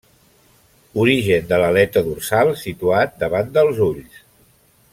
Origen 1.03 1.43
de 1.51 1.59
l'aleta 1.63 2.03
dorsal 2.07 2.49
situat 2.63 3.15
davant 3.25 3.53
dels 3.59 3.83
ulls. 3.91 4.19